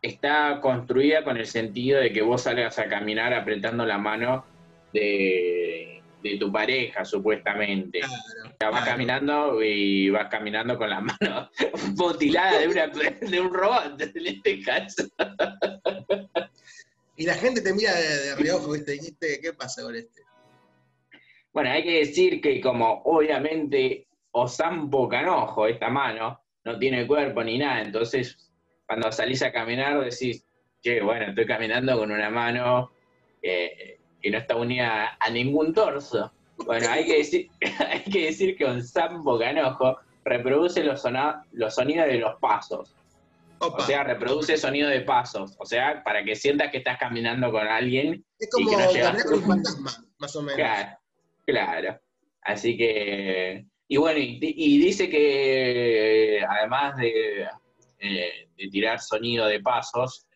[0.02, 4.44] está construida con el sentido de que vos salgas a caminar apretando la mano
[4.92, 8.00] de, de tu pareja, supuestamente.
[8.00, 8.86] Claro, O sea, vas claro.
[8.86, 11.50] caminando y vas caminando con la mano
[11.96, 15.04] mutilada de, una, de un robot, en este caso.
[17.16, 18.92] Y la gente te mira de, de reojo, ¿viste?
[18.92, 20.22] Dijiste, ¿qué pasa con este?
[21.52, 27.56] Bueno, hay que decir que como obviamente Osampo Canojo, esta mano, no tiene cuerpo ni
[27.56, 28.52] nada, entonces
[28.86, 30.44] cuando salís a caminar decís,
[30.82, 32.92] che, bueno, estoy caminando con una mano
[33.42, 36.32] eh, que no está unida a ningún torso.
[36.64, 37.50] Bueno, hay que decir,
[37.88, 42.94] hay que, decir que Osampo Canojo reproduce los, sona- los sonidos de los pasos.
[43.58, 43.82] Opa.
[43.82, 45.54] O sea, reproduce sonido de pasos.
[45.58, 48.92] O sea, para que sientas que estás caminando con alguien es como y que no
[48.92, 49.24] llegas.
[49.24, 50.56] con un fantasma, más o menos.
[50.56, 50.98] Claro,
[51.46, 52.00] claro.
[52.42, 57.48] Así que, y bueno, y, y dice que además de,
[57.98, 60.26] eh, de tirar sonido de pasos,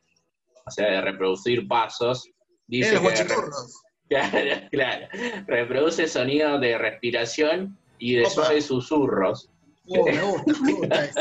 [0.66, 2.28] o sea, de reproducir pasos,
[2.66, 3.26] dice Eh, que
[4.10, 5.06] claro, claro,
[5.46, 8.30] reproduce sonido de respiración y de Opa.
[8.30, 9.48] suaves susurros.
[9.92, 11.20] Oh, me gusta, me gusta eso.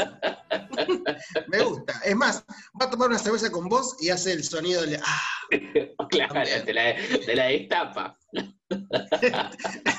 [1.48, 1.94] me gusta.
[2.06, 2.44] Es más,
[2.80, 5.00] va a tomar una cerveza con vos y hace el sonido de.
[5.04, 5.22] ¡Ah!
[6.10, 6.66] Claro, También.
[6.66, 8.18] te la, te la destapa.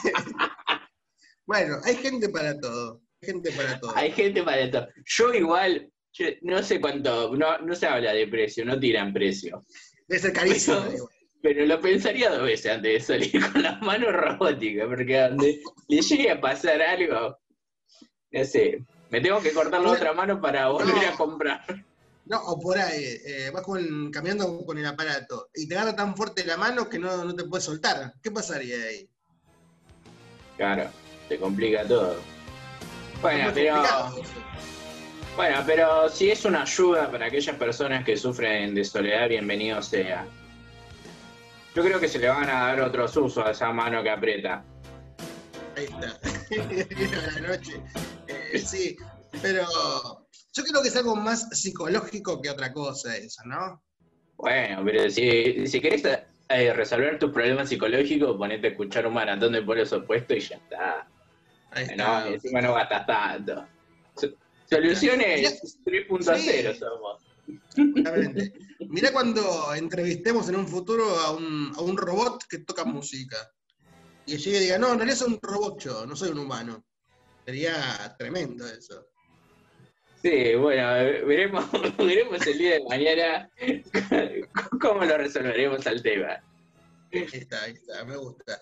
[1.47, 3.01] Bueno, hay gente para todo.
[3.23, 3.97] Hay gente para todo.
[3.97, 4.87] Hay gente para esto.
[5.05, 9.63] Yo igual, yo no sé cuánto, no, no se habla de precio, no tiran precio.
[10.09, 10.77] Debe ser carísimo.
[11.43, 16.01] Pero- lo pensaría dos veces antes de salir con las manos robóticas, porque donde le
[16.03, 17.39] llegue a pasar algo,
[18.33, 21.09] no sé, me tengo que cortar la otra mano para volver No.
[21.09, 21.65] a comprar.
[22.27, 26.15] No, o por ahí, eh, vas con- caminando con el aparato y te agarra tan
[26.15, 28.13] fuerte la mano que no, no te puedes soltar.
[28.23, 29.09] ¿Qué pasaría ahí?
[30.57, 30.91] Claro,
[31.29, 32.17] se complica todo.
[33.23, 34.23] Bueno, pero, complicado.
[35.37, 40.27] Bueno, pero si es una ayuda para aquellas personas que sufren de soledad, bienvenido sea.
[41.75, 44.65] Yo creo que se le van a dar otros usos a esa mano que aprieta.
[45.77, 46.19] Ahí está.
[47.41, 47.81] La noche.
[48.27, 48.97] Eh, sí,
[49.41, 49.67] pero
[50.53, 53.83] yo creo que es algo más psicológico que otra cosa eso, ¿no?
[54.37, 56.03] Bueno, pero si, si querés
[56.49, 60.57] eh, resolver tus problemas psicológicos, ponete a escuchar un maratón de polos opuestos y ya
[60.57, 61.07] está.
[61.71, 62.31] Ahí No, está.
[62.31, 63.67] y encima no gastas tanto.
[64.71, 66.79] So- Soluciones 3.0 Sí.
[66.79, 67.23] somos.
[67.77, 68.53] Exactamente.
[68.89, 73.37] Mirá cuando entrevistemos en un futuro a un, a un robot que toca música.
[74.27, 76.85] Y llegue y diga, no, en realidad soy un robot yo, no soy un humano.
[77.45, 79.07] Sería tremendo eso.
[80.23, 80.87] Sí, bueno,
[81.27, 81.65] veremos,
[81.99, 83.51] veremos el día de mañana
[84.81, 86.39] cómo lo resolveremos al tema.
[87.13, 88.61] Ahí está, ahí está, me gusta.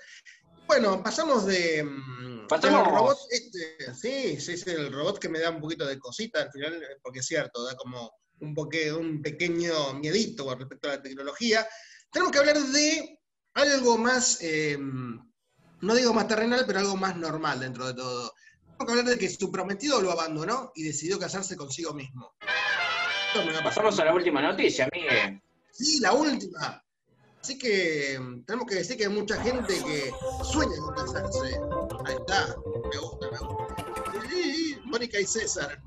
[0.69, 1.83] Bueno, pasamos de.
[1.83, 5.85] mm, Pasamos- del robot este, sí, sí, sí, el robot que me da un poquito
[5.87, 10.45] de cosita al final, eh, porque es cierto, da como un, poque- un pequeño miedito
[10.47, 11.67] con respecto a la tecnología.
[12.11, 13.19] Tenemos que hablar de
[13.55, 18.33] algo más, eh, no digo más terrenal, pero algo más normal dentro de todo.
[18.63, 22.33] Tenemos que hablar de que su prometido lo abandonó y decidió casarse consigo mismo.
[23.63, 25.43] Pasamos a la última noticia, Miguel.
[25.71, 26.83] Sí, la última.
[27.41, 30.13] Así que mm, tenemos que decir que hay mucha gente que
[30.45, 31.61] sueña con casarse.
[32.05, 32.57] Ahí está,
[32.91, 34.29] me gusta, me gusta.
[34.29, 35.83] Sí, Mónica y César.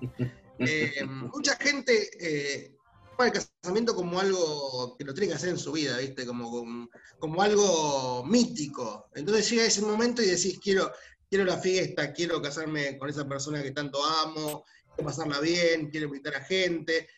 [0.60, 2.74] Eh, mucha gente eh,
[3.16, 6.26] toma el casamiento como algo que lo tiene que hacer en su vida, ¿viste?
[6.26, 6.88] Como, como,
[7.20, 9.08] como algo mítico.
[9.14, 10.90] Entonces llega ese momento y decís, quiero,
[11.30, 14.64] quiero la fiesta, quiero casarme con esa persona que tanto amo,
[14.96, 17.08] quiero pasarla bien, quiero invitar a gente.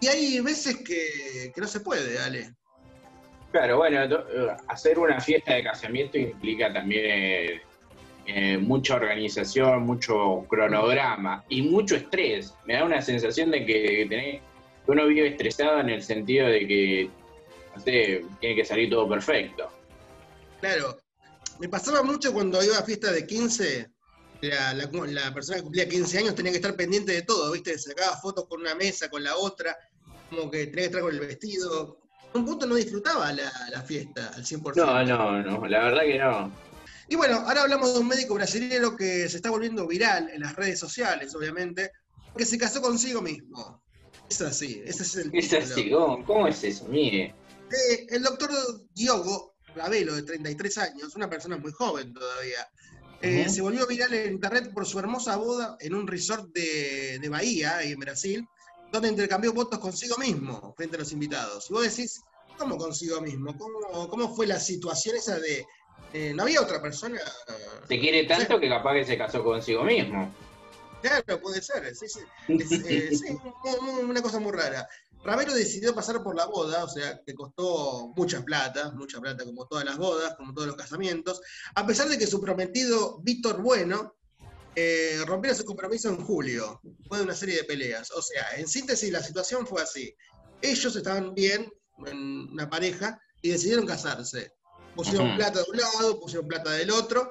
[0.00, 2.54] Y hay veces que, que no se puede, Ale.
[3.54, 7.62] Claro, bueno, eh, hacer una fiesta de casamiento implica también eh,
[8.26, 12.52] eh, mucha organización, mucho cronograma y mucho estrés.
[12.64, 14.40] Me da una sensación de que, tenés-
[14.88, 17.10] uno vive estresado en el sentido de que,
[17.84, 19.70] tiene que salir todo perfecto.
[20.60, 20.98] Claro.
[21.60, 23.88] Me pasaba mucho cuando iba a fiesta de 15,
[24.40, 27.78] la, la- la persona que cumplía 15 años tenía que estar pendiente de todo, ¿viste?
[27.78, 29.76] Sacaba fotos con una mesa, con la otra,
[30.28, 32.00] como que tenía que estar con el vestido.
[32.34, 34.74] Un punto no disfrutaba la, la fiesta al 100%.
[34.74, 36.52] No, no, no, la verdad que no.
[37.08, 40.56] Y bueno, ahora hablamos de un médico brasileño que se está volviendo viral en las
[40.56, 41.92] redes sociales, obviamente,
[42.36, 43.82] que se casó consigo mismo.
[44.28, 47.34] Es así, ese es el Es así, ¿cómo, cómo es eso, Miguel?
[47.70, 48.50] Eh, el doctor
[48.94, 52.66] Diogo Ravelo, de 33 años, una persona muy joven todavía,
[53.20, 57.28] eh, se volvió viral en internet por su hermosa boda en un resort de, de
[57.28, 58.46] Bahía, ahí en Brasil,
[58.94, 61.68] donde intercambió votos consigo mismo frente a los invitados.
[61.68, 62.22] Y vos decís,
[62.56, 63.56] ¿cómo consigo mismo?
[63.58, 65.66] ¿Cómo, cómo fue la situación esa de...
[66.12, 67.20] eh, ¿No había otra persona?
[67.88, 70.32] Se quiere tanto que capaz que se casó consigo mismo.
[71.02, 72.20] Claro, puede ser, sí, sí.
[72.48, 73.36] Es, eh, sí,
[74.02, 74.88] una cosa muy rara.
[75.24, 79.66] Ravelo decidió pasar por la boda, o sea, que costó mucha plata, mucha plata como
[79.66, 81.40] todas las bodas, como todos los casamientos,
[81.74, 84.14] a pesar de que su prometido Víctor Bueno
[84.76, 88.10] eh, rompiera su compromiso en julio, después de una serie de peleas.
[88.12, 90.14] O sea, en síntesis la situación fue así.
[90.62, 91.70] Ellos estaban bien,
[92.06, 94.52] en una pareja, y decidieron casarse.
[94.96, 97.30] Pusieron plata de un lado, pusieron plata del otro,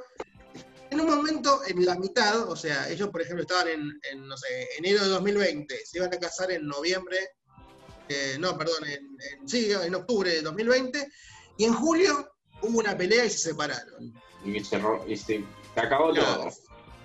[0.89, 4.37] en un momento, en la mitad, o sea, ellos, por ejemplo, estaban en, en, no
[4.37, 7.17] sé, enero de 2020, se iban a casar en noviembre,
[8.09, 8.99] eh, no, perdón, en,
[9.39, 11.07] en- sí, en octubre de 2020,
[11.57, 12.29] y en julio
[12.61, 14.13] hubo una pelea y se separaron.
[14.45, 16.51] Y se, y se- se acabó Claro, todo.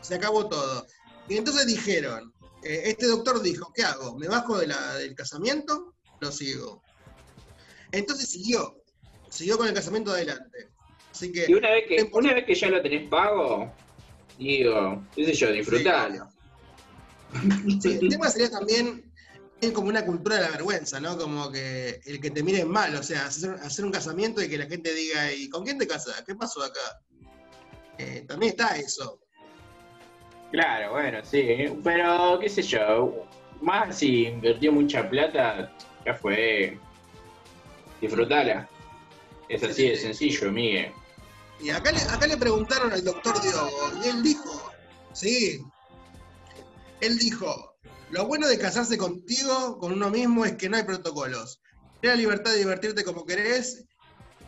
[0.00, 0.86] Se acabó todo.
[1.28, 2.32] Y entonces dijeron,
[2.62, 4.16] eh, este doctor dijo, ¿qué hago?
[4.16, 5.94] ¿Me bajo de la- del casamiento?
[6.20, 6.82] Lo sigo.
[7.92, 8.82] Entonces siguió,
[9.30, 10.70] siguió con el casamiento adelante.
[11.10, 11.46] Así que...
[11.48, 13.72] Y una vez que, una vez que ya lo tenés pago,
[14.38, 16.28] digo, qué sé yo, disfrutalo.
[17.80, 19.12] Sí, el tema sería también
[19.60, 21.18] es como una cultura de la vergüenza, ¿no?
[21.18, 24.56] Como que el que te miren mal, o sea, hacer, hacer un casamiento y que
[24.58, 26.22] la gente diga, ¿y con quién te casas?
[26.26, 27.00] ¿Qué pasó acá?
[27.98, 29.20] Eh, también está eso.
[30.50, 33.26] Claro, bueno, sí, pero qué sé yo,
[33.60, 35.72] más si invirtió mucha plata,
[36.04, 36.78] ya fue.
[38.00, 38.68] Disfrutala.
[39.48, 40.92] Es así de sencillo, Miguel.
[41.60, 44.72] Y acá le, acá le preguntaron al doctor Diogo, y él dijo,
[45.12, 45.60] sí,
[47.00, 47.76] él dijo,
[48.10, 51.60] lo bueno de casarse contigo, con uno mismo, es que no hay protocolos.
[52.00, 53.84] Tienes la libertad de divertirte como querés.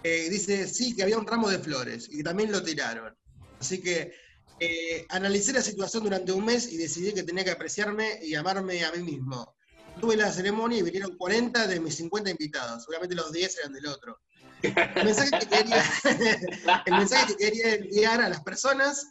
[0.02, 3.14] Eh, dice, sí, que había un ramo de flores, y también lo tiraron.
[3.58, 4.12] Así que
[4.62, 8.84] eh, analicé la situación durante un mes y decidí que tenía que apreciarme y amarme
[8.84, 9.56] a mí mismo.
[9.98, 12.82] Tuve la ceremonia y vinieron 40 de mis 50 invitados.
[12.82, 14.20] Seguramente los 10 eran del otro.
[14.62, 15.82] El mensaje que quería,
[16.86, 19.06] el mensaje que quería enviar a las personas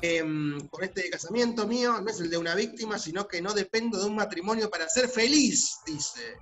[0.00, 3.98] em, con este casamiento mío no es el de una víctima, sino que no dependo
[3.98, 6.38] de un matrimonio para ser feliz, dice.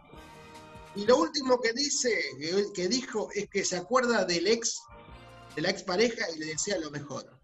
[0.95, 4.81] Y lo último que dice, que, que dijo, es que se acuerda del ex,
[5.57, 7.38] de la expareja y le desea lo mejor.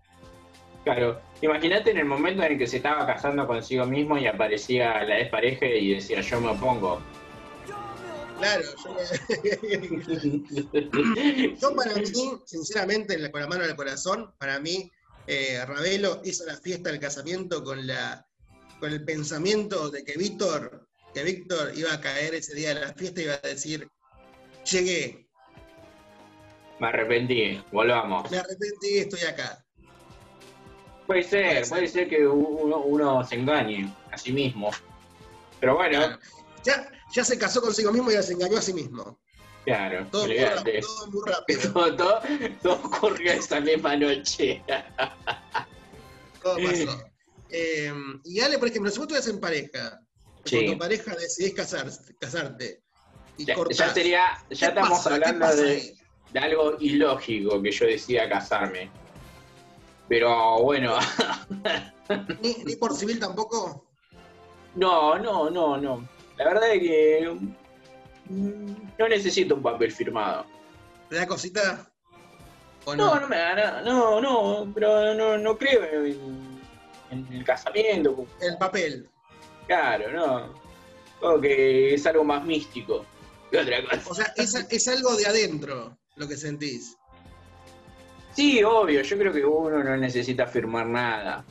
[0.84, 5.02] Claro, imagínate en el momento en el que se estaba casando consigo mismo y aparecía
[5.04, 7.00] la expareja y decía yo me opongo.
[8.38, 8.96] Claro, yo,
[11.60, 14.90] yo para mí, sinceramente, con la mano en el corazón, para mí,
[15.26, 18.26] eh, Ravelo hizo la fiesta del casamiento con la
[18.80, 22.92] con el pensamiento de que Víctor, que Víctor iba a caer ese día de la
[22.92, 23.88] fiesta y iba a decir,
[24.70, 25.26] llegué,
[26.80, 28.30] Me arrepentí, volvamos.
[28.30, 29.63] me arrepentí, estoy acá.
[31.06, 31.68] Puede ser, Puede ser.
[31.68, 34.70] puede ser que uno, uno se engañe a sí mismo.
[35.60, 36.18] Pero bueno, Claro.
[36.64, 39.18] Ya, ya se casó consigo mismo y ya se engañó a sí mismo.
[39.64, 41.60] claro, Todo, muy, rápido, todo muy rápido.
[41.72, 42.20] Todo, todo,
[42.62, 44.62] todo ocurrió esa misma noche.
[46.42, 47.04] Todo pasó.
[47.50, 47.92] Eh,
[48.24, 50.00] y Ale, por ejemplo, si vos estuvieras en pareja,
[50.44, 50.56] Sí.
[50.66, 52.82] con tu pareja decidís casarte, casarte
[53.38, 55.94] y Ya, cortás, ya sería, ya ¿qué estamos hablando de,
[56.32, 58.90] de algo ilógico que yo decida casarme.
[60.08, 60.96] Pero bueno,
[62.42, 63.86] ¿Ni, ni por civil tampoco?
[64.74, 66.08] no, no, no, no.
[66.36, 67.38] La verdad es que
[68.28, 70.44] mm, no necesito un papel firmado.
[71.08, 71.90] ¿Te da cosita?
[72.84, 73.20] ¿O No, no?
[73.20, 76.60] no me da nada, no, no, pero no, no creo en,
[77.10, 78.26] en el casamiento.
[78.40, 79.08] El papel.
[79.66, 80.52] Claro, no.
[81.20, 83.06] Como que es algo más místico
[83.50, 84.10] que otra cosa.
[84.10, 86.98] O sea, es, es algo de adentro lo que sentís.
[88.34, 91.44] Sí, obvio, yo creo que uno no necesita firmar nada.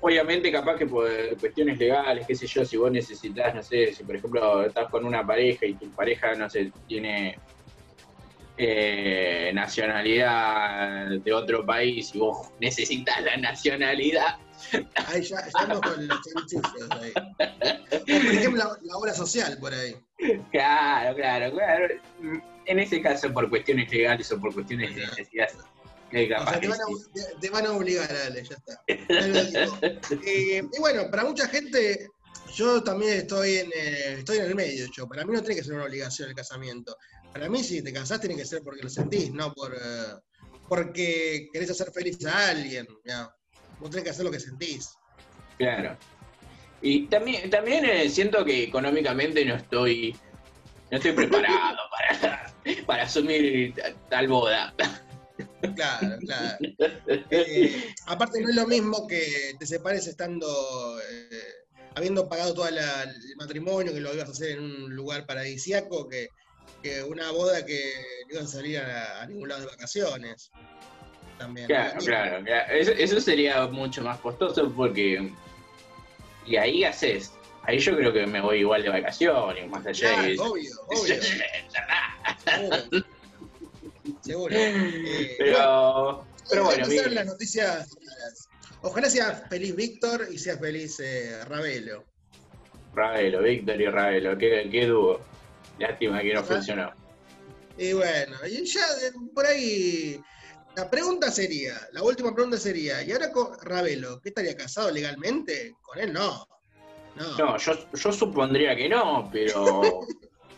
[0.00, 4.04] Obviamente, capaz que por cuestiones legales, qué sé yo, si vos necesitas, no sé, si
[4.04, 7.36] por ejemplo estás con una pareja y tu pareja, no sé, tiene
[8.56, 14.36] eh, nacionalidad de otro país y vos necesitas la nacionalidad,
[15.06, 17.12] Ahí ya estamos con los chanchullos ahí.
[17.16, 19.94] O, por ejemplo, la, la obra social por ahí.
[20.50, 21.94] claro, claro, claro.
[22.66, 25.48] En ese caso, por cuestiones legales o por cuestiones de necesidad,
[26.10, 26.94] O sea, te van, a, sí.
[27.14, 28.82] te- te van a obligar, Ale, ya está.
[30.24, 32.08] Eh, y bueno, para mucha gente,
[32.54, 35.06] yo también estoy en, eh, estoy en el medio, yo.
[35.06, 36.96] Para mí no tiene que ser una obligación el casamiento.
[37.32, 40.14] Para mí, si te casás, tiene que ser porque lo sentís, no por eh,
[40.68, 42.86] porque querés hacer feliz a alguien.
[43.04, 43.28] ya.
[43.78, 44.90] Vos tenés que hacer lo que sentís.
[45.58, 45.96] Claro.
[46.80, 50.16] Y también, también eh, siento que económicamente no estoy
[50.90, 52.54] no estoy preparado para,
[52.86, 54.74] para asumir ta- tal boda.
[55.74, 56.58] Claro, claro.
[57.30, 60.46] Eh, aparte, no es lo mismo que te separes estando.
[61.00, 61.40] eh,
[61.94, 62.78] habiendo pagado todo el
[63.38, 66.28] matrimonio, que lo ibas a hacer en un lugar paradisíaco, que,
[66.82, 67.92] que una boda que
[68.28, 70.50] no ibas a salir a, a ningún lado de vacaciones.
[71.38, 71.66] También.
[71.66, 72.44] Claro, claro.
[72.44, 72.72] claro.
[72.72, 75.32] Eso, eso sería mucho más costoso porque...
[76.46, 77.32] Y ahí haces.
[77.62, 80.38] Ahí yo creo que me voy igual de vacaciones, más allá Claro, de...
[80.38, 80.70] obvio,
[82.90, 83.04] obvio.
[84.28, 84.54] Seguro.
[84.54, 87.14] Eh, bueno, Pero, pero bueno, bien.
[87.14, 87.96] las noticias.
[88.82, 92.04] Ojalá sea feliz Víctor y sea feliz eh, Ravelo.
[92.94, 95.20] Ravelo, Víctor y Ravelo, qué, qué dúo.
[95.78, 96.54] Lástima que no Ajá.
[96.56, 96.92] funcionó.
[97.78, 100.20] Y bueno, y ya eh, por ahí.
[100.76, 105.74] La pregunta sería, la última pregunta sería, ¿y ahora con Ravelo, qué estaría casado legalmente?
[105.80, 106.46] Con él no.
[107.16, 107.38] No.
[107.38, 110.00] No, yo, yo supondría que no, pero.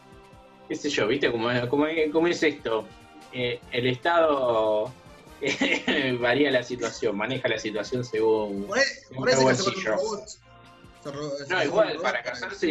[0.68, 2.84] qué sé yo, ¿viste cómo, cómo, cómo es esto?
[3.32, 4.92] Eh, el Estado
[6.20, 8.64] varía la situación, maneja la situación según.
[8.66, 10.40] Por ahí, por ahí se casó con un bolsillo.
[11.02, 12.68] Se se No, igual, para casarse,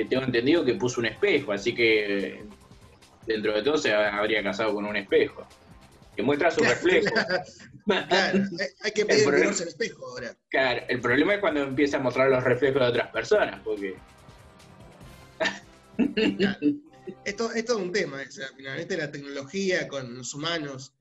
[0.00, 2.42] eh, tengo entendido que puso un espejo, así que
[3.26, 5.46] dentro de todo se habría casado con un espejo.
[6.16, 7.14] Que muestra su reflejo.
[7.86, 8.44] Claro,
[8.82, 10.36] hay- que pedir el problema- espejo ahora.
[10.50, 13.96] Claro, el problema es cuando empieza a mostrar los reflejos de otras personas, porque.
[17.06, 20.92] Esto, esto es todo un tema, o sea, finalmente la tecnología con los humanos.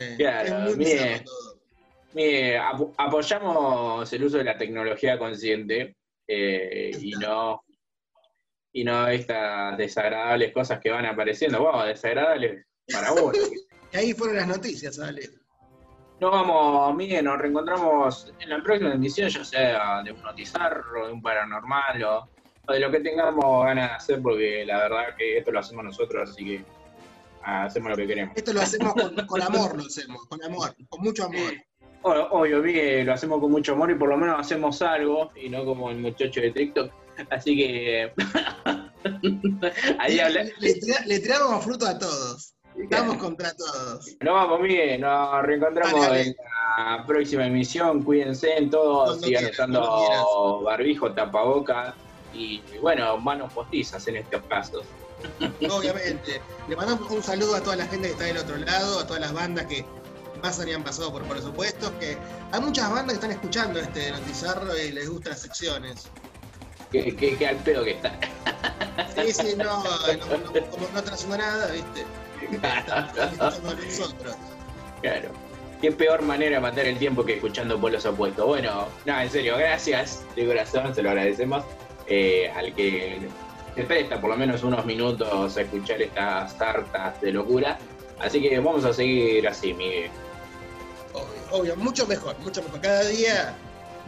[0.00, 0.84] eh, Claro, es muy
[1.24, 1.60] todo.
[2.12, 7.62] Mire, apo- apoyamos el uso de la tecnología consciente eh, y no
[8.72, 11.60] y no estas desagradables cosas que van apareciendo.
[11.60, 13.36] Wow, desagradables para vos.
[13.92, 15.30] Y ahí fueron las noticias, Ale.
[16.20, 21.12] Nos vamos, Miguel, nos reencontramos en la próxima emisión, ya sea de un notizarro, de
[21.12, 22.28] un paranormal o
[22.72, 26.30] de lo que tengamos ganas de hacer, porque la verdad que esto lo hacemos nosotros,
[26.30, 26.64] así que
[27.42, 28.36] ah, hacemos lo que queremos.
[28.36, 31.52] Esto lo hacemos con, con amor, lo hacemos, con amor, con mucho amor.
[32.02, 35.64] Obvio, Miguel, lo hacemos con mucho amor y por lo menos hacemos algo, y no
[35.64, 36.92] como el muchacho de TikTok.
[37.30, 38.12] Así que.
[39.98, 40.16] Ahí.
[40.16, 42.52] Le, le tira- le tiramos fruto a todos.
[42.76, 44.06] Estamos contra todos.
[44.20, 46.36] Nos vamos, Miguel, nos reencontramos en
[46.78, 48.02] la próxima emisión.
[48.02, 51.94] Cuídense en todo, Cuando sigan usando barbijo, tapaboca
[52.36, 54.84] y, bueno, manos postizas en estos casos.
[55.70, 56.40] Obviamente.
[56.68, 59.20] Le mandamos un saludo a toda la gente que está del otro lado, a todas
[59.20, 59.84] las bandas que
[60.42, 62.16] pasan y han pasado por presupuestos, que
[62.52, 66.08] hay muchas bandas que están escuchando este notizarro y les gustan las secciones.
[66.92, 68.12] Que, que al pedo que está.
[69.16, 72.04] Sí, sí, no, no, no- como no trasciendo nada, ¿viste?
[72.62, 73.10] A
[73.84, 74.36] nosotros.
[75.02, 75.30] Claro.
[75.80, 78.46] Qué peor manera de matar el tiempo que escuchando polos opuestos.
[78.46, 81.64] Bueno, no, en serio, gracias de corazón, se lo agradecemos
[82.06, 83.28] eh, al que
[83.74, 87.78] se presta por lo menos unos minutos a escuchar estas tartas de locura.
[88.18, 90.10] Así que vamos a seguir así, Miguel.
[91.12, 91.60] Obvio.
[91.60, 92.80] obvio, mucho mejor, mucho mejor.
[92.80, 93.54] Cada día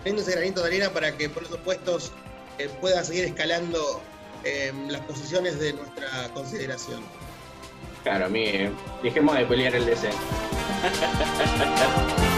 [0.03, 2.12] teniendo ese granito de arena para que por esos puestos
[2.59, 4.01] eh, pueda seguir escalando
[4.44, 7.03] eh, las posiciones de nuestra consideración.
[8.03, 8.72] Claro, Miguel.
[9.03, 10.18] Dejemos de pelear el descenso.